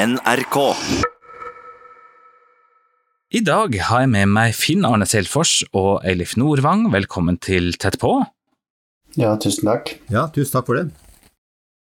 [0.00, 0.56] NRK.
[3.36, 6.86] I dag har jeg med meg Finn Arne Selfors og Eilif Nordvang.
[6.94, 8.14] Velkommen til Tett på.
[9.20, 9.92] Ja, tusen takk.
[10.08, 10.86] Ja, tusen takk for det.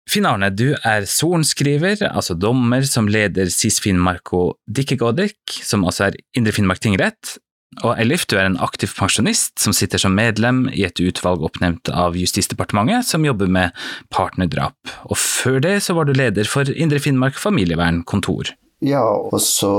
[0.09, 6.07] Finn Arne, du er sorenskriver, altså dommer som leder SIS Finnmark og Dikkegodek, som altså
[6.07, 7.35] er Indre Finnmark tingrett.
[7.83, 11.91] Og Elif, du er en aktiv pensjonist som sitter som medlem i et utvalg oppnevnt
[11.93, 13.75] av Justisdepartementet som jobber med
[14.13, 14.95] partnerdrap.
[15.07, 18.55] Og før det så var du leder for Indre Finnmark familievernkontor.
[18.85, 19.69] Ja, og så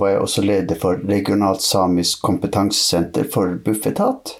[0.00, 4.36] var jeg også leder for Regionalt samisk kompetansesenter for Bufetat.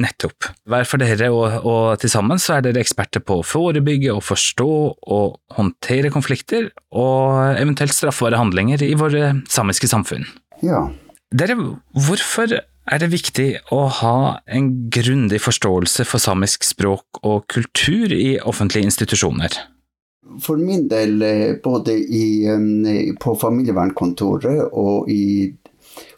[0.00, 0.46] Nettopp.
[0.70, 4.24] Hver for dere, og, og til sammen så er dere eksperter på å forebygge og
[4.24, 4.70] forstå
[5.16, 10.24] og håndtere konflikter, og eventuelt straffbare handlinger i våre samiske samfunn.
[10.64, 10.86] Ja.
[11.30, 11.54] Dere,
[11.94, 12.56] hvorfor
[12.90, 18.88] er det viktig å ha en grundig forståelse for samisk språk og kultur i offentlige
[18.88, 19.54] institusjoner?
[20.42, 25.54] For min del, eh, både i, um, på familievernkontoret og i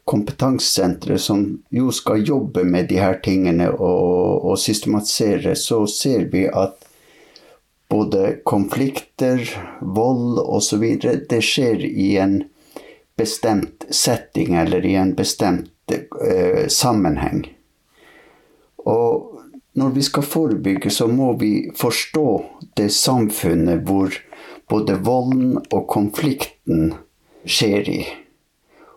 [0.09, 6.47] kompetansesenteret, som jo skal jobbe med de her tingene og, og systematisere, så ser vi
[6.49, 6.89] at
[7.93, 9.45] både konflikter,
[9.81, 10.85] vold osv.
[11.29, 12.41] det skjer i en
[13.17, 17.47] bestemt setting eller i en bestemt eh, sammenheng.
[18.77, 19.43] Og
[19.75, 22.27] når vi skal forebygge, så må vi forstå
[22.77, 24.13] det samfunnet hvor
[24.69, 26.93] både volden og konflikten
[27.45, 28.03] skjer i.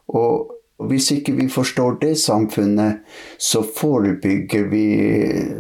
[0.08, 0.52] Og
[0.90, 3.06] hvis ikke vi forstår det samfunnet,
[3.38, 4.86] så forebygger vi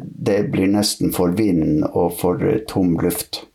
[0.03, 3.45] Det blir nesten for vind og for tom luft.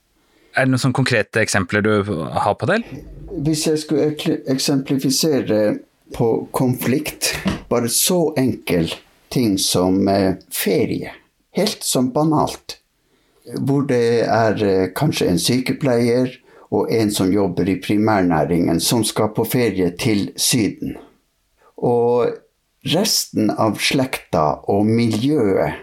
[0.56, 1.92] Er det noen konkrete eksempler du
[2.34, 2.82] har på det?
[3.30, 5.78] Hvis jeg skulle eksemplifisere
[6.16, 7.34] på konflikt,
[7.70, 8.90] bare så enkel
[9.30, 10.02] ting som
[10.50, 11.14] ferie
[11.56, 12.78] helt som banalt.
[13.58, 16.34] Hvor det er kanskje en sykepleier
[16.70, 20.96] og en som jobber i primærnæringen, som skal på ferie til Syden.
[21.76, 22.30] Og
[22.94, 25.80] resten av slekta og miljøet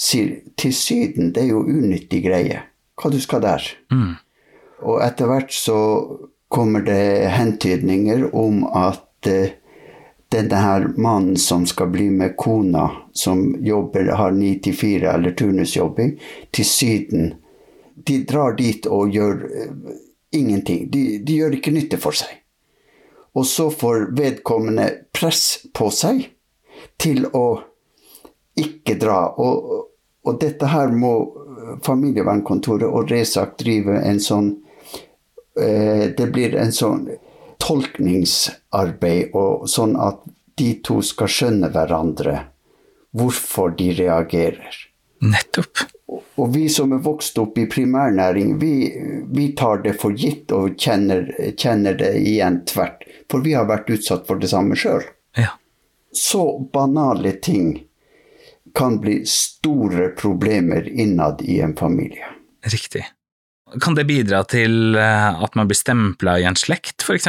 [0.00, 2.60] til Syden, det er jo unyttig greie.
[3.00, 3.64] Hva du skal der?
[3.92, 4.18] Mm.
[4.84, 5.78] Og etter hvert så
[6.50, 9.06] kommer det hentydninger om at
[10.30, 15.34] denne her mannen som skal bli med kona, som jobber, har ni til fire eller
[15.34, 17.32] turnusjobbing, til Syden.
[17.94, 19.96] De drar dit og gjør eh,
[20.32, 20.86] ingenting.
[20.90, 22.30] De, de, gjør ikke nytte for seg.
[23.34, 26.22] Og så får vedkommende press på seg
[26.98, 27.46] til å
[28.58, 29.18] ikke dra.
[29.34, 29.89] Og,
[30.26, 31.12] og dette her må
[31.84, 34.50] familievernkontoret og Resak drive en sånn
[35.60, 37.08] uh, Det blir en sånn
[37.60, 40.22] tolkningsarbeid, og sånn at
[40.58, 42.36] de to skal skjønne hverandre,
[43.16, 44.78] hvorfor de reagerer.
[45.20, 45.84] Nettopp.
[46.40, 48.72] Og vi som er vokst opp i primærnæring, vi,
[49.28, 53.04] vi tar det for gitt og kjenner, kjenner, det igjen tvert.
[53.30, 55.04] For vi har vært utsatt for det samme sjøl.
[55.38, 55.52] Ja.
[56.16, 56.42] Så
[56.72, 57.76] banale ting
[58.74, 62.26] kan bli store problemer innad i en familie.
[62.66, 63.06] Riktig.
[63.80, 67.28] Kan det bidra til at man blir stempla i en slekt, f.eks.?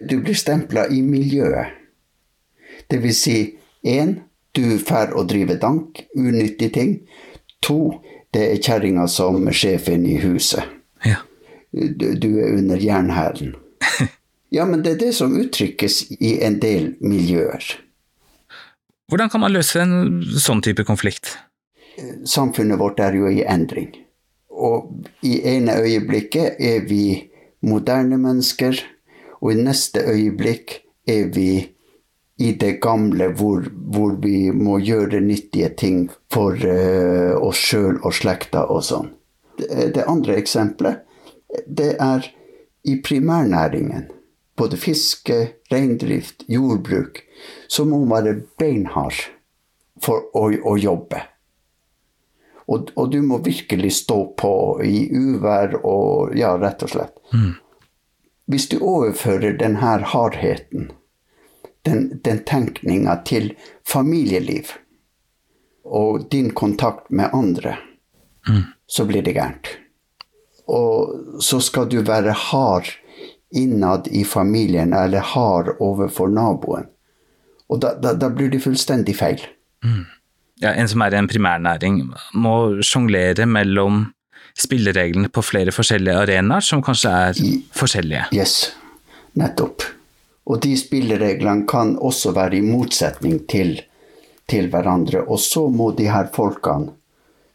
[0.00, 1.74] Du blir stempla i miljøet.
[2.88, 3.38] Det vil si
[3.84, 4.14] én,
[4.52, 6.94] du får å drive dank, unyttige ting.
[7.64, 7.98] To,
[8.32, 10.64] det er kjerringa som er sjefen i huset.
[11.04, 11.20] Ja.
[11.72, 13.54] Du, du er under jernhælen.
[14.56, 17.64] ja, men det er det som uttrykkes i en del miljøer.
[19.08, 21.32] Hvordan kan man løse en sånn type konflikt?
[22.28, 23.88] Samfunnet vårt er jo i endring.
[24.52, 27.30] Og i ene øyeblikket er vi
[27.64, 28.76] moderne mennesker,
[29.40, 31.50] og i neste øyeblikk er vi
[32.38, 38.14] i det gamle hvor, hvor vi må gjøre nyttige ting for uh, oss sjøl og
[38.14, 39.08] slekta og sånn.
[39.58, 41.00] Det, det andre eksempelet,
[41.66, 42.28] det er
[42.84, 44.06] i primærnæringen.
[44.58, 45.36] Både fiske,
[45.70, 47.22] reindrift, jordbruk.
[47.68, 49.20] Så må man være beinhard
[50.02, 51.22] for å, å jobbe.
[52.68, 54.52] Og, og, du må virkelig stå på
[54.84, 57.16] i uvær og Ja, rett og slett.
[57.32, 57.54] Mm.
[58.48, 60.90] Hvis du overfører denne hardheten,
[61.88, 63.54] den, den tenkninga til
[63.88, 64.74] familieliv
[65.84, 67.78] og din kontakt med andre,
[68.48, 68.64] mm.
[68.86, 69.70] så blir det gærent.
[70.68, 72.90] Og så skal du være hard
[73.54, 76.88] innad i familien, eller har overfor naboen.
[77.68, 79.42] Og da, da, da blir det fullstendig feil.
[79.84, 80.06] Mm
[80.60, 82.00] ja, en som er i en primærnæring,
[82.34, 82.54] må
[82.84, 84.08] sjonglere mellom
[84.58, 88.28] spillereglene på flere forskjellige arenaer, som kanskje er I, forskjellige.
[88.34, 88.72] Yes,
[89.38, 89.86] nettopp.
[90.48, 93.76] Og de spillereglene kan også være i motsetning til,
[94.48, 95.22] til hverandre.
[95.28, 96.94] Og så må de her folkene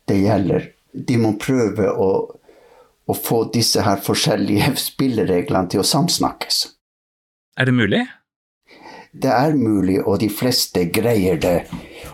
[0.07, 2.07] det gjelder, de må prøve å,
[3.05, 6.65] å få disse her forskjellige spillereglene til å samsnakkes.
[7.59, 8.03] Er det mulig?
[9.13, 11.57] Det er mulig, og de fleste greier det.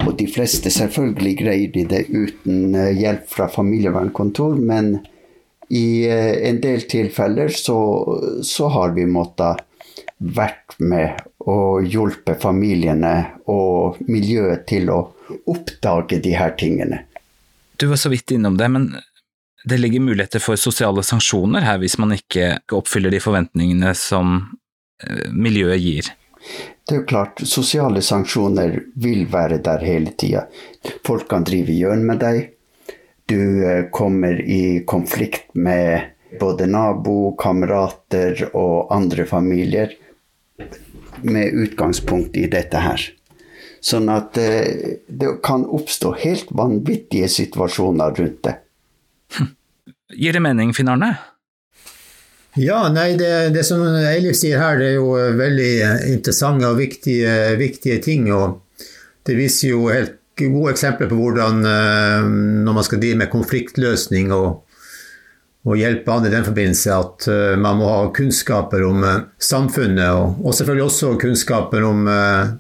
[0.04, 4.98] Og de fleste selvfølgelig greier de det uten eh, hjelp fra familievernkontor, men
[5.70, 7.80] i eh, en del tilfeller så,
[8.44, 9.64] så har vi måttet
[10.20, 13.14] vært med og hjulpet familiene
[13.48, 15.00] og miljøet til å
[15.48, 17.06] oppdage de her tingene.
[17.80, 18.90] Du var så vidt innom det, men
[19.70, 24.40] det ligger muligheter for sosiale sanksjoner her hvis man ikke oppfyller de forventningene som
[25.04, 26.12] eh, miljøet gir?
[26.86, 30.48] Det er jo klart, sosiale sanksjoner vil være der hele tida.
[31.06, 32.40] Folk kan drive gjøn med deg.
[33.30, 39.94] Du eh, kommer i konflikt med både nabo, kamerater og andre familier
[41.22, 43.06] med utgangspunkt i dette her.
[43.82, 48.58] Sånn at eh, det kan oppstå helt vanvittige situasjoner rundt det.
[50.10, 51.14] Gir det mening, Finn Arne?
[52.58, 56.66] Ja, nei, det, det, som Eilif sier her, det er jo eh, veldig eh, interessante
[56.68, 58.26] og viktige, viktige ting.
[58.34, 58.88] Og
[59.28, 62.26] det viser jo helt gode eksempler på hvordan eh,
[62.66, 64.66] når man skal drive med konfliktløsning og,
[65.70, 67.30] og hjelpe andre i den forbindelse, at
[67.62, 69.04] man må ha kunnskaper om
[69.38, 72.08] samfunnet, og, og selvfølgelig også kunnskaper om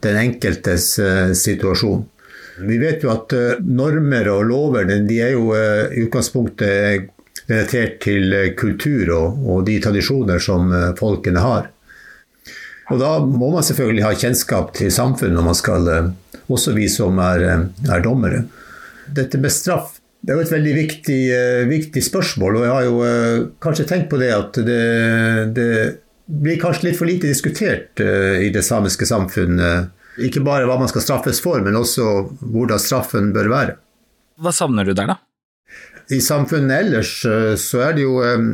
[0.03, 0.91] den enkeltes
[1.39, 2.03] situasjon.
[2.67, 3.31] Vi vet jo at
[3.63, 7.07] normer og lover de er jo i utgangspunktet
[7.49, 11.69] relatert til eh, kultur og, og de tradisjoner som eh, folkene har.
[12.89, 16.11] Og da må man selvfølgelig ha kjennskap til samfunnet når man skal, eh,
[16.49, 17.45] også vi som er,
[17.89, 18.45] er dommere.
[19.09, 21.19] Dette med straff det er jo et veldig viktig,
[21.69, 24.81] viktig, spørsmål, og jeg har jo kanskje tenkt på det at det,
[25.55, 25.69] det
[26.27, 29.93] blir kanskje litt for lite diskutert i det samiske samfunnet.
[30.19, 32.09] Ikke bare hva man skal straffes for, men også
[32.41, 33.77] hvordan straffen bør være.
[34.43, 35.21] Hva savner du der, da?
[36.09, 38.45] I samfunnet ellers eh, så er det jo eh,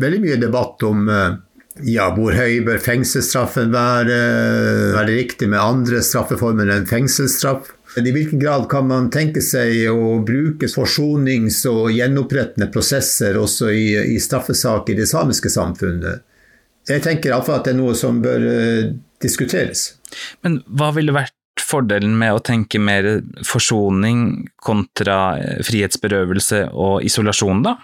[0.00, 1.34] veldig mye debatt om eh,
[1.88, 4.16] ja, hvor høy bør fengselsstraffen være?
[5.00, 7.70] Er det riktig med andre straffeformer enn fengselsstraff?
[7.96, 13.86] I hvilken grad kan man tenke seg å bruke forsonings- og gjenopprettende prosesser også i,
[14.14, 16.24] i straffesaker i det samiske samfunnet?
[16.88, 18.46] Jeg tenker iallfall at det er noe som bør
[19.24, 19.94] diskuteres.
[20.44, 21.36] Men hva ville vært
[21.72, 23.08] fordelen med å tenke mer
[23.46, 27.76] forsoning kontra eh, frihetsberøvelse og isolasjon, da?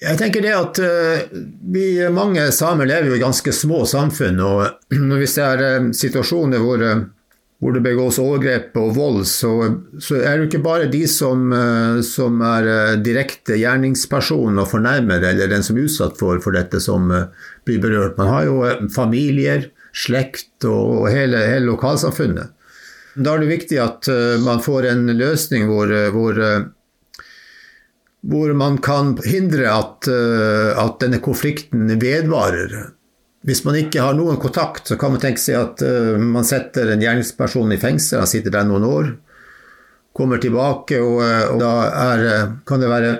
[0.00, 1.40] Jeg tenker det at uh,
[1.74, 4.38] vi mange samer lever jo i ganske små samfunn.
[4.40, 6.84] og Når vi ser uh, situasjoner hvor,
[7.60, 9.52] hvor, det begås overgrep og vold, så,
[10.00, 11.52] så, er det ikke bare de som,
[12.06, 17.12] som er direkte gjerningsperson og fornærmer, eller den som er utsatt for, for dette, som
[17.68, 18.16] blir berørt.
[18.16, 22.52] Man har jo familier, slekt og, hele, hele, lokalsamfunnet.
[23.14, 27.24] Da er det viktig at uh, man får en løsning hvor, eh, hvor, uh,
[28.30, 32.92] hvor man kan hindre at, at, denne konflikten vedvarer.
[33.48, 35.82] Hvis man ikke har noen kontakt, så kan man tenke seg at
[36.20, 39.08] man setter en gjerningsperson i fengsel, han sitter der noen år,
[40.12, 42.26] kommer tilbake, og, og da er,
[42.68, 43.14] kan det være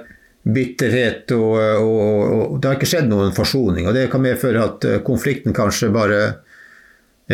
[0.44, 3.88] bitterhet, og, og, og, det har ikke skjedd noen forsoning.
[3.88, 6.20] og Det kan medføre at konflikten kanskje bare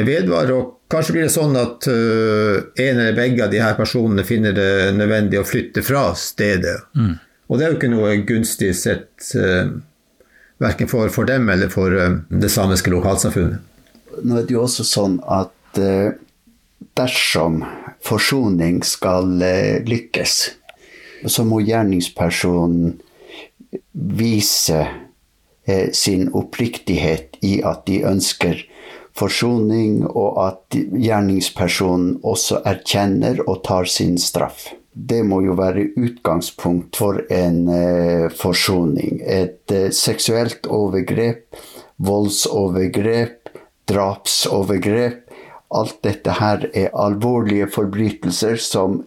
[0.05, 0.53] vedvarer.
[0.53, 4.57] Og kanskje blir det sånn at uh, en eller begge av de her personene finner
[4.57, 6.79] det nødvendig å flytte fra stedet.
[6.97, 7.15] Mm.
[7.47, 9.73] Og det er jo ikke noe gunstig sett uh,
[10.63, 13.63] verken for, for, dem eller for uh, det samiske lokalsamfunnet.
[14.25, 15.53] Nå er det jo også sånn at
[16.97, 17.59] dersom
[18.01, 19.29] forsoning skal
[19.85, 20.37] lykkes,
[21.29, 22.95] så må gjerningspersonen
[23.93, 24.79] vise
[25.93, 28.63] sin oppriktighet i at de ønsker
[29.17, 34.69] forsoning, og at gjerningspersonen også erkjenner og tar sin straff.
[34.93, 39.21] Det må jo være utgangspunkt for en eh, forsoning.
[39.21, 41.61] Et eh, seksuelt overgrep,
[42.01, 43.53] voldsovergrep,
[43.87, 45.27] drapsovergrep
[45.75, 49.01] Alt dette her er alvorlige forbrytelser som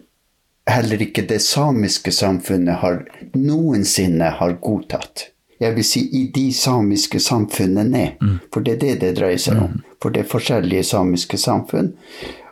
[0.68, 3.00] heller ikke det samiske samfunnet har
[3.34, 8.04] noensinne har godtatt jeg vil si i de samiske samfunnene.
[8.20, 8.36] Mm.
[8.52, 9.74] For det er det det dreier seg om.
[9.76, 9.82] Mm.
[10.00, 11.92] For det er forskjellige samiske samfunn.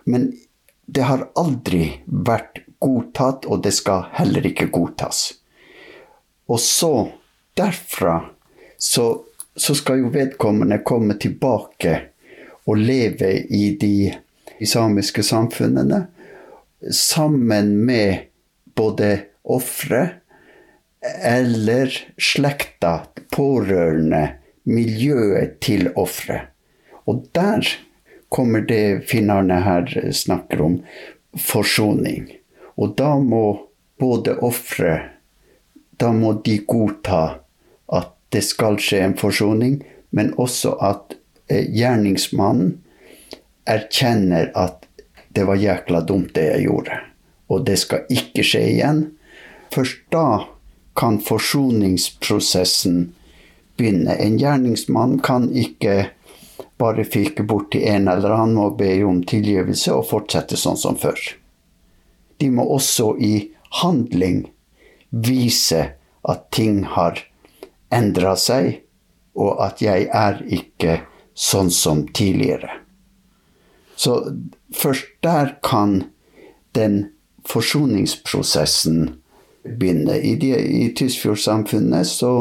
[0.04, 0.28] Men
[0.86, 5.22] det har aldri vært godtatt, og det skal heller ikke godtas.
[6.48, 6.92] Og så,
[7.56, 8.20] derfra,
[8.76, 9.08] så,
[9.56, 11.96] så skal jo vedkommende komme tilbake
[12.68, 14.12] og leve i de,
[14.58, 16.04] de samiske samfunnene
[16.94, 18.28] sammen med
[18.76, 19.14] både
[19.48, 20.02] ofre
[21.24, 24.28] eller slekta, pårørende,
[24.68, 26.50] miljøet til offeret.
[27.08, 27.64] Og der
[28.28, 30.74] kommer det finnerne her snakker om,
[31.38, 32.28] forsoning.
[32.76, 35.14] Og da må både ofre
[35.98, 37.40] Da må de godta
[37.90, 39.80] at det skal skje en forsoning,
[40.14, 41.16] men også at
[41.50, 42.76] eh, gjerningsmannen
[43.66, 44.86] erkjenner at
[45.34, 47.00] det var jækla dumt, det jeg gjorde.
[47.50, 49.00] Og det skal ikke skje igjen.
[49.74, 50.22] Først da
[50.98, 53.12] kan forsoningsprosessen
[53.78, 54.14] begynne.
[54.18, 56.10] En gjerningsmann kan ikke
[56.78, 60.98] bare fyke bort til en eller annen og be om tilgivelse og fortsette sånn som
[60.98, 61.18] før.
[62.38, 63.32] De må også i
[63.82, 64.44] handling
[65.10, 65.84] vise
[66.28, 67.22] at ting har
[67.94, 68.82] endra seg,
[69.38, 71.00] og at jeg er ikke
[71.38, 72.70] sånn som tidligere.
[73.98, 74.18] Så
[74.74, 76.10] først der kan
[76.74, 77.00] den
[77.46, 79.20] forsoningsprosessen
[79.78, 80.16] begynne.
[80.18, 82.32] I, de, i Tysfjordsamfunnet så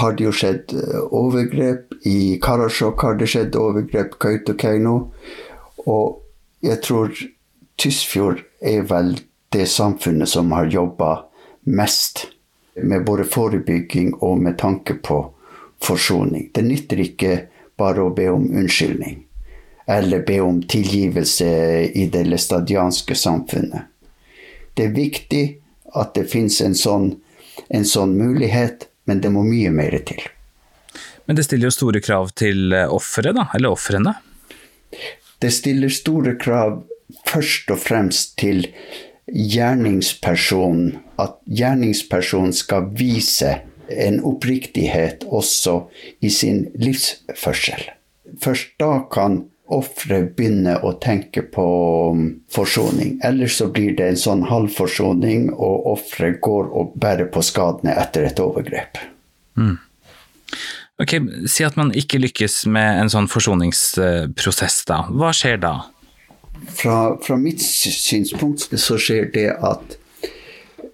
[0.00, 1.94] har det jo skjedd eh, overgrep.
[2.06, 4.96] I Karasjok har det skjedd overgrep, Kautokeino.
[5.84, 6.20] Og
[6.64, 7.12] jeg tror
[7.80, 9.16] Tysfjord er vel
[9.54, 11.16] det samfunnet som har jobba
[11.64, 12.26] mest
[12.74, 15.20] med både forebygging og med tanke på
[15.82, 16.50] forsoning.
[16.54, 17.36] Det nytter ikke
[17.78, 19.20] bare å be om unnskyldning
[19.86, 21.46] eller be om tilgivelse
[21.92, 23.90] i det læstadianske samfunnet.
[24.74, 25.42] Det er viktig
[25.94, 27.12] at det fins en, sånn,
[27.68, 30.22] en sånn mulighet, men det må mye mer til.
[31.24, 33.48] Men det stiller jo store krav til eh, offeret, da?
[33.56, 34.16] Eller ofrene?
[35.40, 36.82] Det stiller store krav
[37.28, 38.66] først og fremst til
[39.28, 40.98] gjerningspersonen.
[41.20, 43.56] At gjerningspersonen skal vise
[43.88, 45.84] en oppriktighet også
[46.24, 47.88] i sin livsførsel.
[48.40, 51.64] Først da kan offeret begynner å tenke på
[52.12, 53.16] um, forsoning.
[53.24, 58.28] Ellers så blir det en sånn halvforsoning, og offeret går og bærer på skadene etter
[58.28, 59.00] et overgrep.
[59.56, 59.78] Mm.
[61.02, 61.16] Ok,
[61.50, 65.04] Si at man ikke lykkes med en sånn forsoningsprosess, da.
[65.10, 65.74] Hva skjer da?
[66.70, 69.98] Fra, fra mitt synspunkt så skjer det at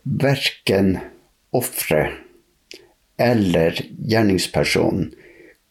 [0.02, 0.96] verken
[1.52, 2.16] offeret
[3.20, 3.76] eller
[4.08, 5.10] gjerningspersonen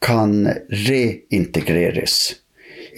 [0.06, 2.20] kan reintegreres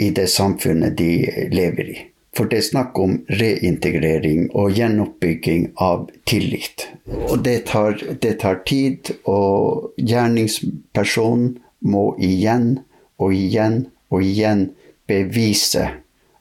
[0.02, 1.12] i det samfunnet de
[1.52, 1.98] lever i.
[2.36, 6.88] For det er snakk om reintegrering og gjenoppbygging av tillit.
[7.28, 12.80] Og det tar, det tar tid, og gjerningspersonen må igjen
[13.20, 14.70] og igjen og igjen
[15.12, 15.90] bevise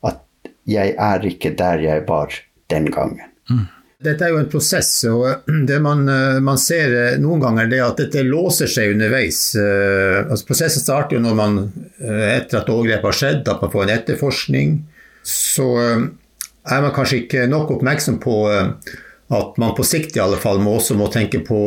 [0.07, 0.23] at
[0.67, 2.33] 'jeg er ikke der jeg var
[2.71, 3.29] den gangen'.
[3.50, 3.67] Mm.
[4.00, 7.83] Dette er jo en prosess, og det man, eh, man ser eh, noen ganger, er
[7.85, 9.42] at dette låser seg underveis.
[9.61, 11.59] Eh, altså prosessen starter jo når man,
[12.00, 14.73] etter at overgrepet har skjedd, at man får en etterforskning.
[15.21, 20.62] Så er man kanskje ikke nok oppmerksom på at man på sikt i alle fall
[20.64, 21.59] må også må tenke på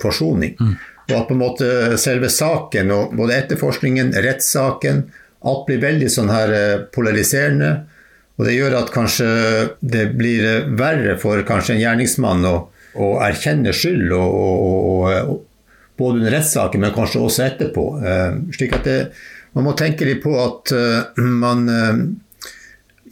[0.00, 0.54] forsoning.
[0.60, 0.76] Mm.
[1.08, 1.70] Og at på en måte
[2.00, 5.02] selve saken, og både etterforskningen, rettssaken,
[5.50, 6.54] alt blir veldig sånn her
[6.94, 7.72] polariserende.
[8.42, 9.26] Og det gjør at kanskje
[9.86, 12.56] det blir verre for kanskje en gjerningsmann å,
[12.98, 15.44] å erkjenne skyld, og, og, og,
[16.00, 17.84] både under rettssaken, men kanskje også etterpå.
[18.02, 18.96] Eh, slik at det,
[19.54, 22.00] man må tenke litt på at uh, man uh,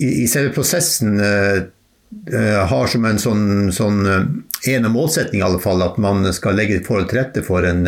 [0.01, 4.01] i, i, selve prosessen har som en sånn, sånn
[4.67, 7.87] ene målsetning i alle fall, at man skal legge forhold til rette for en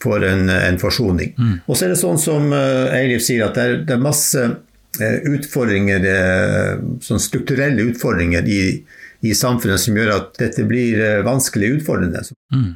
[0.00, 1.36] for en, en forsoning.
[1.36, 1.54] Mm.
[1.68, 4.69] Og så er det sånn som Eilif sier, at det er, det er masse Eh,
[4.98, 8.60] utfordringer, eh, sånn strukturelle utfordringer i,
[9.22, 12.24] i, samfunnet som gjør at dette blir eh, vanskelig utfordrende.
[12.54, 12.72] Mm.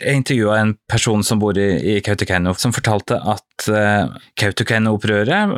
[0.00, 4.08] Jeg intervjua en person som bor i, i Kautokeino, som fortalte at uh,
[4.40, 5.52] Kautokeino-opprøret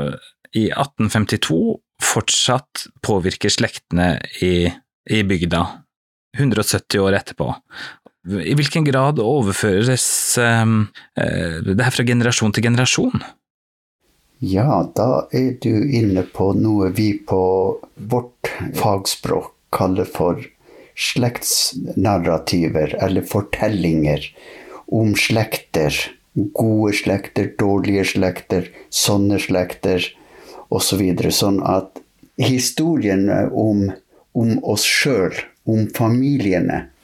[0.59, 4.67] i 1852 fortsatt påvirker slektene i,
[5.07, 5.63] i bygda
[6.35, 7.53] 170 år etterpå.
[8.43, 10.09] I hvilken grad overføres
[10.43, 10.81] um,
[11.15, 13.23] uh, det her fra generasjon til generasjon?
[14.39, 17.43] Ja, da er du inne på noe vi på
[17.95, 20.39] vårt fagspråk kaller for
[20.99, 24.23] slektsnarrativer, eller fortellinger
[24.87, 25.91] om slekter.
[26.55, 30.07] Gode slekter, dårlige slekter, sånne slekter
[30.71, 31.03] osv.
[31.19, 31.99] Så sånn at
[32.39, 33.91] historiene om,
[34.39, 35.35] om oss sjøl,
[35.67, 36.95] om familiene,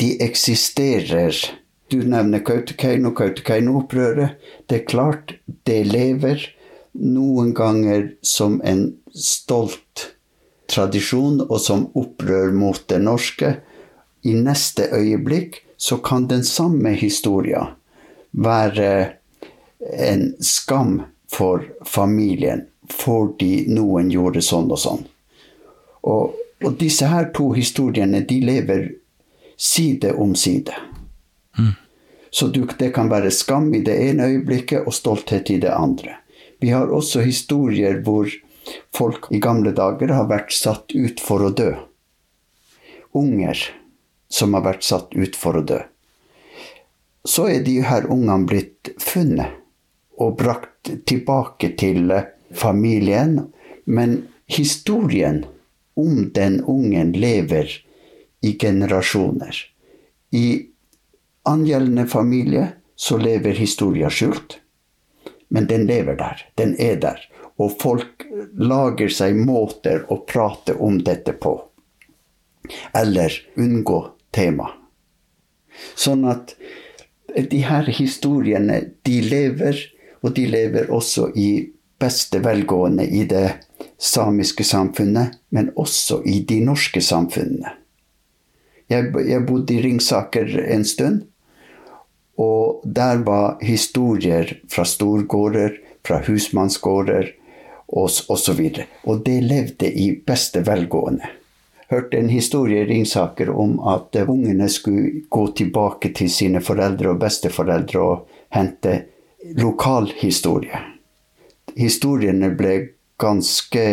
[0.00, 1.36] de eksisterer
[1.92, 4.40] du nevner Kautokeino, Kautokeino-opprøret.
[4.66, 5.36] Det er klart,
[5.68, 6.53] det lever.
[6.94, 10.10] Noen ganger som en stolt
[10.70, 13.56] tradisjon og som opprør mot det norske.
[14.22, 17.66] I neste øyeblikk så kan den samme historia
[18.30, 18.90] være
[19.98, 25.04] en skam for familien fordi noen gjorde sånn og sånn.
[26.04, 26.34] Og,
[26.64, 28.90] og disse her to historiene de lever
[29.56, 30.74] side om side.
[31.58, 31.72] Mm.
[32.30, 32.48] Så
[32.78, 36.18] det kan være skam i det ene øyeblikket og stolthet i det andre.
[36.64, 38.30] Vi har også historier hvor
[38.96, 41.74] folk i gamle dager har vært satt ut for å dø.
[43.12, 43.60] Unger
[44.32, 45.82] som har vært satt ut for å dø.
[47.24, 49.60] så er de her ungene blitt funnet
[50.20, 52.12] og brakt tilbake til
[52.52, 53.38] familien.
[53.84, 54.16] Men
[54.46, 55.44] historien
[56.00, 57.68] om den ungen lever
[58.40, 59.56] i generasjoner.
[60.32, 60.46] I
[61.44, 64.63] angjeldende familie så lever historia skjult.
[65.54, 66.40] Men den lever der.
[66.58, 67.20] Den er der.
[67.62, 68.24] Og folk
[68.58, 71.54] lager seg måter å prate om dette på.
[72.96, 74.00] Eller unngå
[74.34, 74.72] tema.
[75.94, 76.56] Sånn at
[77.34, 79.78] de her historiene, de lever,
[80.22, 81.48] og de lever også i
[82.02, 83.46] beste velgående i det
[83.98, 87.76] samiske samfunnet, men også i de norske samfunnene.
[88.90, 91.22] Jeg, jeg bodde i Ringsaker en stund,
[92.40, 95.76] og der var historier fra storgårder,
[96.06, 97.30] fra husmannsgårder
[97.88, 98.60] osv.
[98.60, 101.30] Og, og det levde i beste velgående.
[101.90, 107.20] Hørte en historie i Ringsaker om at ungene skulle gå tilbake til sine foreldre og
[107.22, 108.96] besteforeldre og hente
[109.60, 110.80] lokalhistorie.
[111.76, 112.74] Historiene ble
[113.20, 113.84] ganske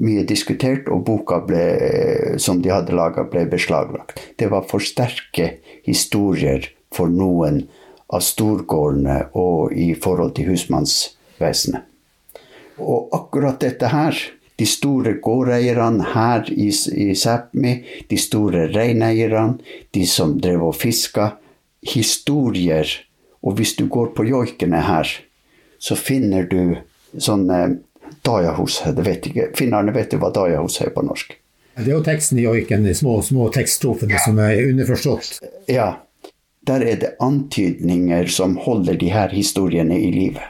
[0.00, 4.20] mye diskutert, og boka ble, som de hadde laga, ble beslaglagt.
[4.38, 7.64] Det var for sterke historier for noen
[8.12, 11.88] av storgårdene og i forhold til husmannsvesenet.
[12.82, 14.16] Og akkurat dette her,
[14.58, 17.76] de store gårdeierne her i, i Sápmi,
[18.08, 19.58] de store reineierne,
[19.94, 21.32] de som drev og fiska,
[21.82, 22.88] historier.
[23.42, 25.08] Og hvis du går på joikene her,
[25.82, 26.76] så finner du
[27.18, 27.82] sånne
[28.26, 28.80] dajahus.
[28.96, 31.34] Vet ikke, Finnerne vet jo hva dajahus er på norsk.
[31.76, 35.38] Det er jo teksten i joiken, de små, små tekststrofene som er underforstått.
[35.72, 35.94] Ja.
[36.68, 40.44] Der er det antydninger som holder de her historiene i live.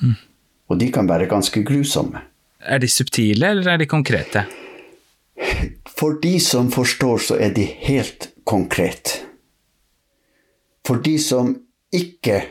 [0.00, 0.14] Mm.
[0.70, 2.22] Og de kan være ganske grusomme.
[2.60, 4.46] Er de subtile, eller er de konkrete?
[5.98, 9.24] For de som forstår, så er de helt konkrete.
[10.86, 11.52] For de som
[11.92, 12.42] ikke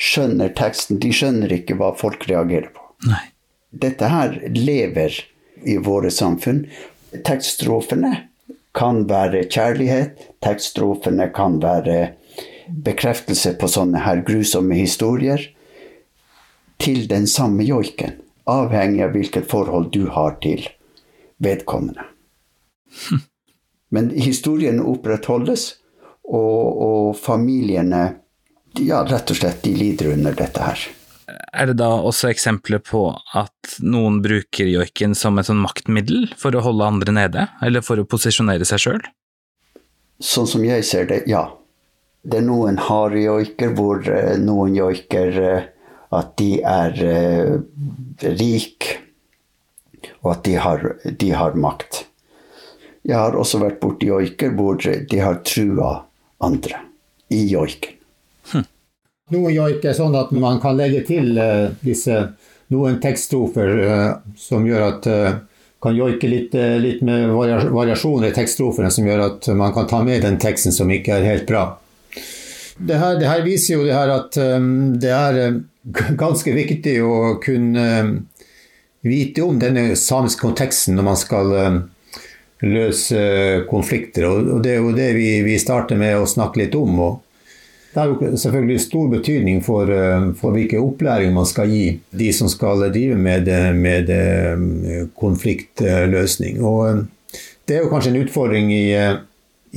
[0.00, 2.88] skjønner teksten, de skjønner ikke hva folk reagerer på.
[3.10, 3.22] Nei.
[3.80, 5.16] Dette her lever
[5.64, 6.64] i våre samfunn.
[7.26, 8.12] Tekststrofene
[8.74, 10.30] kan være kjærlighet.
[10.44, 12.14] Tekststrofene kan være
[12.84, 15.42] bekreftelse på sånne her grusomme historier.
[16.78, 18.18] Til den samme joiken.
[18.50, 20.66] Avhengig av hvilket forhold du har til
[21.42, 22.10] vedkommende.
[23.94, 25.70] Men historiene opprettholdes,
[26.24, 28.04] og, og familiene
[28.80, 30.84] ja, rett og slett, de lider under dette her.
[31.54, 33.06] Er det da også eksempler på
[33.38, 38.00] at noen bruker joiken som et sånn maktmiddel for å holde andre nede, eller for
[38.00, 39.04] å posisjonere seg sjøl?
[40.22, 41.46] Sånn som jeg ser det, ja.
[42.24, 45.66] Det er noen harde joiker hvor uh, noen joiker uh,
[46.14, 47.58] at de er uh,
[48.24, 48.90] rik,
[50.24, 52.04] og at de har, de har, makt.
[53.04, 55.96] Jeg har også vært borti joiker hvor de har trua
[56.44, 56.80] andre
[57.32, 58.00] i joiken.
[58.54, 58.73] Noen
[59.32, 62.12] joik er sånn at man kan legge til uh, disse
[62.72, 65.30] noen tekststrofer uh, som gjør at uh,
[65.80, 70.22] kan joike litt, litt med variasjoner i tekststrofene som gjør at man kan ta med
[70.24, 71.76] den teksten som ikke er helt bra.
[72.78, 75.58] Det her, det her viser jo det her at um, det er
[76.24, 77.84] ganske viktig å kunne
[79.04, 81.52] vite om denne samiske konteksten når man skal
[82.64, 83.20] løse
[83.68, 84.24] konflikter.
[84.24, 86.96] Og det er jo det vi, vi starter med å snakke litt om.
[86.96, 87.23] og
[87.94, 92.32] det har jo selvfølgelig stor betydning for, eh, for hvilken opplæring man skal gi de
[92.34, 93.46] som skal drive med,
[93.78, 96.58] med eh, konfliktløsning.
[96.58, 97.04] Og eh,
[97.68, 98.88] det er jo kanskje en utfordring i,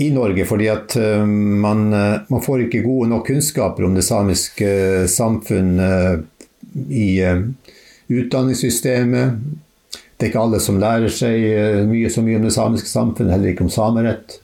[0.01, 5.79] i Norge, fordi at man, man, får ikke gode nok kunnskaper om det samiske samfunn
[6.91, 7.07] i
[8.11, 9.39] utdanningssystemet.
[10.17, 13.53] Det er ikke alle som lærer seg mye så mye om det samiske samfunnet, heller
[13.53, 14.41] ikke om samerett.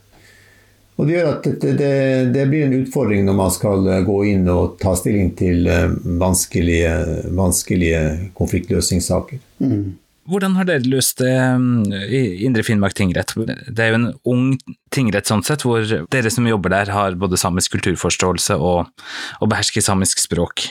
[0.98, 1.94] Og Det gjør at det, det,
[2.36, 5.90] det, blir en utfordring når man skal eh, gå inn og ta stilling til eh,
[6.22, 6.94] vanskelige,
[7.34, 8.02] vanskelige
[8.38, 9.42] konfliktløsningssaker.
[9.64, 9.96] Mm.
[10.30, 13.34] Hvordan har dere løst det mm, i Indre Finnmark tingrett?
[13.36, 14.46] Det er jo en ung
[14.94, 18.94] tingrett sånn sett, hvor dere som jobber der har både samisk kulturforståelse og,
[19.42, 20.70] og behersker samisk språk.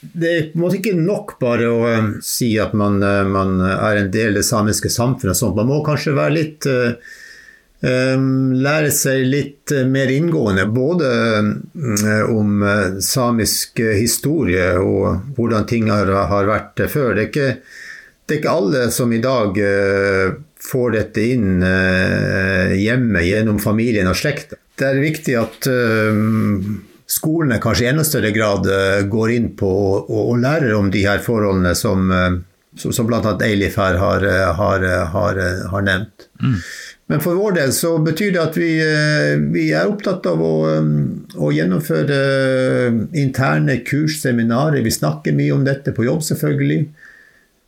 [0.00, 1.92] Det er på en måte ikke nok bare å
[2.24, 5.36] si at man, man, er en del av det samiske samfunnet.
[5.36, 5.56] Sånt.
[5.56, 6.68] Man må kanskje være litt
[7.84, 15.90] lære seg litt eh, mer inngående både eh, om eh, samisk historie og hvordan ting
[15.92, 16.08] har,
[16.48, 17.14] vært før.
[17.14, 17.50] Det er, ikke,
[18.24, 19.60] det er, ikke, alle som i dag
[20.64, 24.56] får dette inn hjemme gjennom familien og slekta.
[24.74, 25.68] Det er viktig at
[27.14, 28.66] skolene kanskje i enda større grad
[29.12, 29.70] går inn på
[30.00, 32.08] og, lærer om de her forholdene som,
[32.80, 33.36] som bl.a.
[33.44, 34.26] Eilif her har,
[34.58, 36.28] har, har, har nevnt.
[36.40, 36.58] Mm.
[37.06, 38.70] Men for vår del så betyr det at vi,
[39.52, 40.54] vi er opptatt av å,
[41.36, 42.20] å, gjennomføre
[43.20, 44.80] interne kurs, seminarer.
[44.84, 46.78] Vi snakker mye om dette på jobb, selvfølgelig.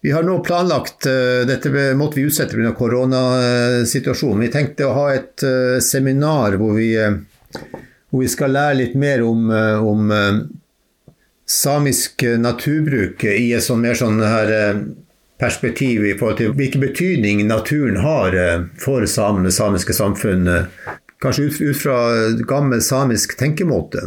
[0.06, 1.08] Vi har nå planlagt
[1.48, 2.72] Dette måtte vi utsette pga.
[2.78, 4.44] koronasituasjonen.
[4.46, 5.44] Vi tenkte å ha et
[5.84, 10.14] seminar hvor vi, hvor vi skal lære litt mer om, om
[11.46, 14.80] samisk naturbruk i et sånn mer sånn her eh,
[15.38, 20.48] perspektiv i forhold til hvilken betydning naturen har eh, for samene, samiske samfunn.
[21.22, 21.98] Kanskje ut, ut fra
[22.48, 24.02] gammel samisk tenkemåte.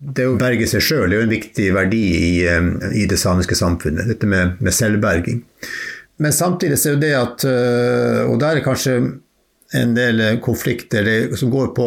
[0.00, 3.58] Det å berge seg sjøl er jo en viktig verdi i, eh, i, det samiske
[3.58, 5.42] samfunnet, dette med, med selvberging.
[6.20, 7.44] Men samtidig er det at
[8.28, 8.96] Og der er kanskje
[9.72, 11.06] en del konflikter
[11.40, 11.86] som går på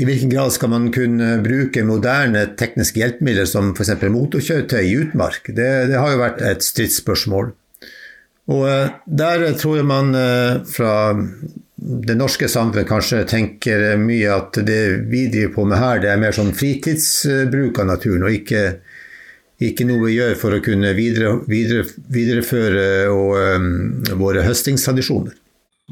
[0.00, 3.92] i hvilken grad skal man kunne bruke moderne tekniske hjelpemidler som f.eks.
[4.00, 5.50] motorkjøretøy i utmark?
[5.52, 7.52] Det, det, har jo vært et stridsspørsmål.
[8.52, 10.94] Og eh, der tror jeg man eh, fra
[11.82, 16.20] det norske samfunn kanskje tenker mye at det vi driver på med her, det er
[16.20, 18.62] mer sånn fritidsbruk av naturen, og ikke,
[19.66, 23.72] ikke noe vi gjør for å kunne videre, videre, videreføre og, um,
[24.20, 25.34] våre høstingstradisjoner.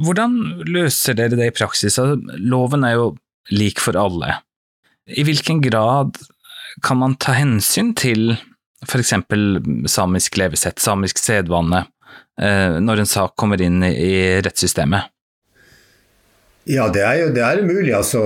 [0.00, 0.38] Hvordan
[0.70, 1.98] løser dere det i praksis?
[1.98, 3.08] Altså, loven er jo
[3.50, 4.38] lik for alle.
[5.10, 6.18] I hvilken grad
[6.86, 8.34] kan man ta hensyn til
[8.86, 9.14] f.eks.
[9.90, 11.84] samisk levesett, samisk sedvane,
[12.40, 15.10] eh, når en sak kommer inn i rettssystemet?
[16.70, 17.90] Ja, det er jo det er mulig.
[17.96, 18.20] Altså,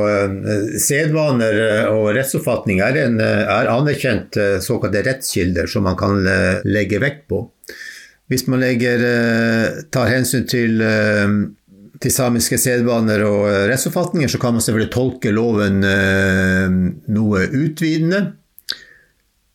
[0.82, 6.18] sedvaner og rettsoppfatning er, en, er anerkjent såkalte rettskilder som man kan
[6.66, 7.44] legge vekt på.
[8.28, 9.04] Hvis man legger,
[9.94, 10.82] tar hensyn til
[12.02, 16.78] til samiske sedvaner og eh, rettsoppfatninger, så kan man selvfølgelig tolke loven eh,
[17.14, 18.24] noe utvidende.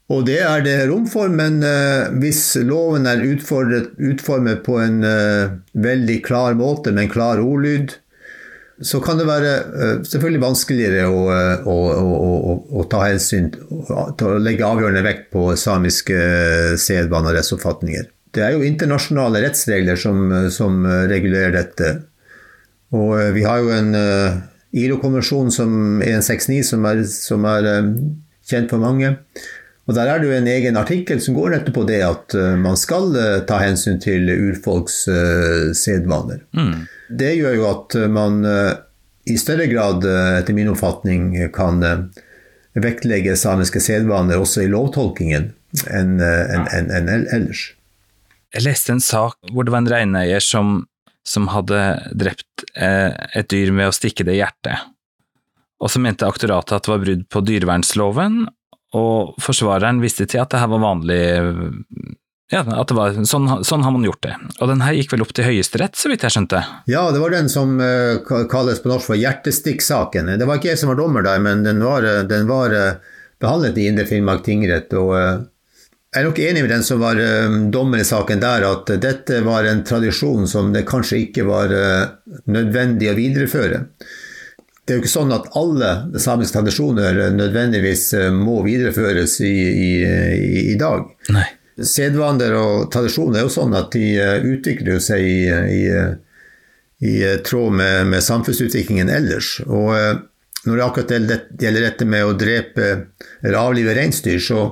[0.10, 5.02] Og det er det rom for, men eh, hvis loven er utformet på en
[5.74, 8.00] veldig klar måte, med en klar ordlyd,
[8.80, 9.50] så kan det være
[10.08, 11.24] selvfølgelig vanskeligere å,
[11.68, 16.16] å, å, å ta hensyn til å legge avgjørende vekt på samiske
[16.80, 18.08] sedvaner og rettsoppfatninger.
[18.32, 21.92] Det er jo internasjonale rettsregler som, som regulerer dette.
[22.96, 24.40] Og eh, vi har jo en uh,
[24.74, 27.90] ILO-konvensjon som 169 som er, som er uh,
[28.50, 29.14] kjent for mange.
[29.90, 32.76] Og Der er det jo en egen artikkel som går nettopp på det at man
[32.78, 33.08] skal
[33.50, 35.00] ta hensyn til urfolks
[35.74, 36.44] sedvaner.
[36.54, 36.84] Mm.
[37.10, 38.38] Det gjør jo at man
[39.26, 41.82] i større grad, etter min oppfatning, kan
[42.78, 45.50] vektlegge samiske sedvaner også i lovtolkingen
[45.90, 47.72] enn en, en, en ellers.
[48.54, 50.84] Jeg leste en sak hvor det var en reineier som
[51.30, 51.80] som hadde
[52.18, 54.88] drept eh, et dyr med å stikke det i hjertet.
[55.80, 58.42] Og så mente aktoratet at det var brudd på dyrevernsloven,
[58.98, 61.22] og forsvareren viste til at det her var vanlig
[62.50, 64.34] ja, at det var, sånn, sånn, har man gjort det.
[64.58, 66.64] Og den her gikk vel opp til Høyesterett, så vidt jeg skjønte?
[66.90, 68.18] Ja, det var den som uh,
[68.50, 70.34] kalles på norsk for hjertestikksaken.
[70.42, 73.78] Det var ikke jeg som var dommer der, men den var, den var uh, behandlet
[73.78, 74.98] i Indre Finnmark tingrett.
[74.98, 75.46] og uh,
[76.10, 79.44] jeg er nok enig med den som var um, dommer i saken der, at dette
[79.46, 82.16] var en tradisjon som det kanskje ikke var uh,
[82.50, 83.84] nødvendig å videreføre.
[84.82, 89.92] Det er jo ikke sånn at alle samiske tradisjoner nødvendigvis uh, må videreføres i, i,
[90.74, 91.06] i, dag.
[91.30, 91.46] Nei.
[91.78, 94.10] Sedvaner og tradisjoner er jo sånn at de
[94.50, 95.86] utvikler seg i,
[97.06, 97.14] i
[97.46, 99.60] tråd med, med, samfunnsutviklingen ellers.
[99.70, 99.94] Og
[100.66, 101.14] når det akkurat
[101.62, 102.90] gjelder dette med å drepe
[103.46, 104.66] eller avlive reinsdyr, så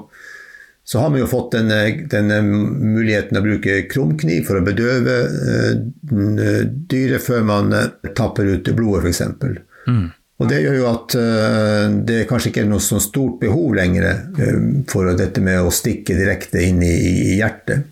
[0.87, 5.73] så har vi jo fått denne, denne muligheten å bruke krumkniv for å bedøve uh,
[6.87, 7.75] dyret før man
[8.15, 9.21] tapper ut blodet, f.eks.
[9.87, 10.05] Mm.
[10.37, 11.13] Og det gjør jo at
[12.05, 14.05] det kanskje ikke er noe sånn stort behov lenger
[14.85, 16.93] for dette med å stikke direkte inn i,
[17.33, 17.87] i hjertet.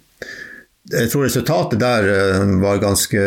[0.93, 2.05] Jeg tror resultatet der
[2.61, 3.21] var ganske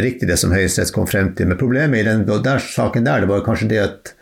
[0.00, 1.50] riktig, det som Høyesterett kom frem til.
[1.50, 4.14] Men problemet i den der, saken der det var kanskje det at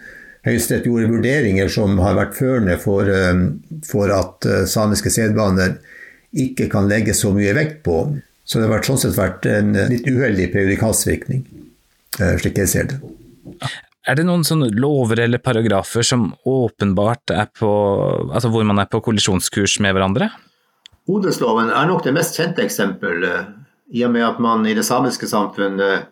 [0.46, 3.42] Høyesterett gjorde vurderinger som har vært førende for, eh,
[3.84, 5.76] for at eh, samiske sedvaner
[6.32, 8.00] ikke kan legge så mye vekt på.
[8.44, 11.44] Så det har vært, sånn sett vært en litt uheldig prejudikatsvirkning,
[12.18, 13.00] eh, slik jeg ser det.
[14.08, 17.68] Er det noen sånne lover eller paragrafer som åpenbart er på
[18.32, 20.30] Altså hvor man er på kollisjonskurs med hverandre?
[21.10, 23.52] Odelsloven er nok det mest kjente eksempelet,
[23.92, 26.08] i og med at man i det samiske samfunnet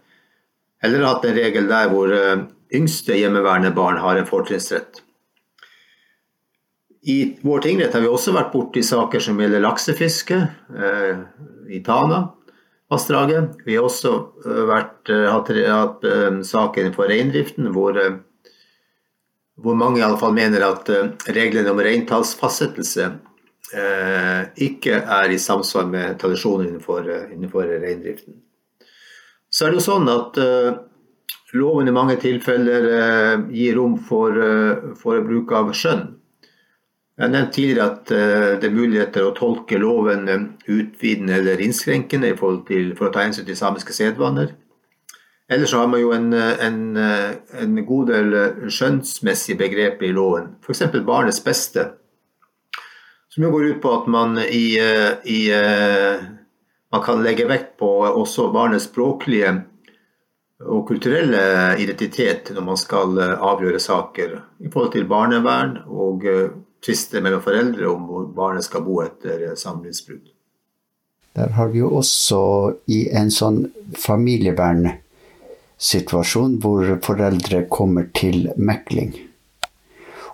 [0.82, 2.12] heller har hatt en regel der hvor
[2.74, 5.02] yngste hjemmeværende barn har en fortrinnsrett.
[7.08, 11.20] I vår tingrett har vi også vært borti saker som gjelder laksefiske eh,
[11.72, 13.62] i Tana-vassdraget.
[13.64, 14.12] Vi har også
[14.44, 18.18] eh, vært, eh, hatt, hatt eh, saker for reindriften hvor, eh,
[19.62, 23.14] hvor mange fall mener at eh, reglene om reintallsfastsettelse
[24.64, 27.04] ikke er i samsvar med tradisjonen innenfor,
[27.34, 28.38] innenfor reindriften.
[29.52, 30.78] så er det jo sånn at uh,
[31.56, 36.06] loven i mange tilfeller uh, gir rom for, uh, for bruk av skjønn.
[37.18, 38.10] Jeg nevnte tidligere at
[38.62, 40.28] det er muligheter å tolke loven
[40.70, 42.30] utvidende eller innskrenkende
[42.68, 44.52] til, for å ta hensyn til samiske sedvaner.
[45.50, 48.38] Ellers har man jo en, en, en god del
[48.70, 50.52] skjønnsmessige begreper i loven.
[50.62, 50.84] F.eks.
[51.02, 51.88] barnets beste
[53.38, 56.22] som jo går ut på at man i, eh, i eh,
[56.90, 59.52] man kan legge vekt på også barnets språklige
[60.64, 66.26] og kulturelle identitet når man skal eh, avgjøre saker i forhold til barnevern og
[66.84, 70.26] tvister mellom foreldre om hvor barnet skal bo etter samlivsbrudd.
[71.38, 72.40] Der har vi jo også
[72.90, 79.14] i en sånn familievernsituasjon hvor foreldre kommer til mekling,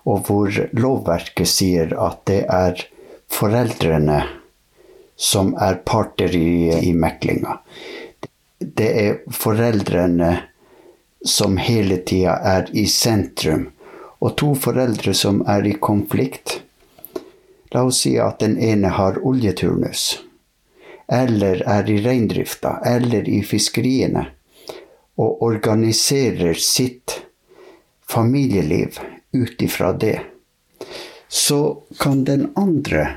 [0.09, 2.75] og hvor lovverket sier at det er
[3.33, 4.23] foreldrene
[5.17, 7.59] som er parter i, i meklinga.
[8.75, 10.33] Det er foreldrene
[11.25, 13.69] som hele tida er i sentrum.
[14.25, 16.61] Og to foreldre som er i konflikt.
[17.75, 20.05] La oss si at den ene har oljeturnus,
[21.13, 24.29] eller er i reindrifta, eller i fiskeriene,
[25.19, 27.19] og organiserer sitt
[28.09, 29.01] familieliv
[29.35, 30.21] ut ifra det
[31.35, 33.17] så kan den andre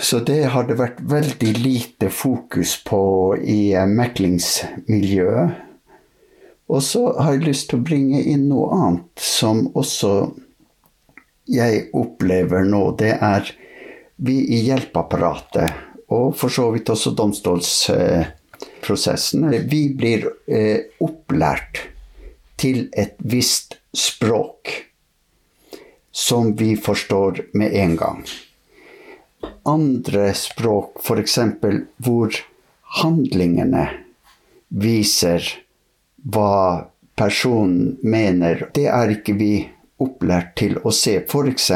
[0.00, 3.02] Så det har det vært veldig lite fokus på
[3.38, 5.65] i eh, meklingsmiljøet.
[6.66, 10.34] Og så har jeg lyst til å bringe inn noe annet som også
[11.46, 12.90] jeg opplever nå.
[12.98, 13.46] Det er
[14.16, 15.70] vi i hjelpeapparatet,
[16.10, 21.80] og for så vidt også domstolsprosessen, vi blir eh, opplært
[22.56, 24.68] til et visst språk
[26.16, 28.24] som vi forstår med en gang.
[29.68, 31.38] Andre språk, f.eks.
[32.00, 32.32] hvor
[33.02, 33.88] handlingene
[34.72, 35.65] viser
[36.26, 36.86] hva
[37.16, 38.68] personen mener.
[38.74, 39.52] Det er ikke vi
[40.02, 41.20] opplært til å se.
[41.22, 41.70] F.eks.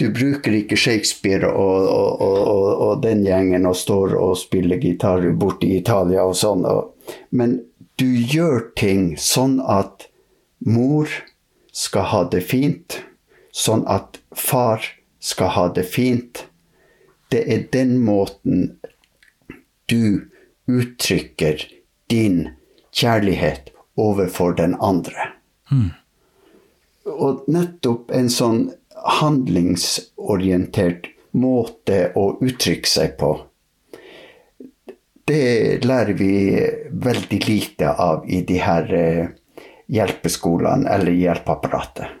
[0.00, 5.24] Du bruker ikke Shakespeare og, og, og, og, den gjengen og står og spiller gitar
[5.38, 6.64] borte i Italia og sånn.
[7.30, 7.60] Men
[8.00, 10.08] du gjør ting sånn at
[10.64, 11.10] mor
[11.74, 13.00] skal ha det fint,
[13.52, 14.82] sånn at far
[15.20, 16.46] skal ha det fint.
[17.30, 18.76] Det er den måten
[19.90, 20.30] du
[20.70, 21.66] uttrykker
[22.10, 22.54] din
[22.94, 25.30] kjærlighet overfor den andre.
[25.70, 25.90] Mm.
[27.04, 28.70] Og nettopp en sånn
[29.20, 33.34] handlingsorientert måte å uttrykke seg på,
[35.24, 36.34] det lærer vi
[36.92, 39.30] veldig lite av i de her eh,
[39.88, 42.20] hjelpeskolene eller hjelpeapparatet.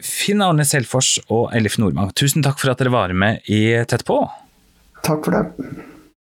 [0.00, 3.60] Finn Arne Selfors og Ellif Nordmann, tusen takk for at dere var med i
[3.90, 4.22] Tett på.
[5.04, 5.84] Takk for det.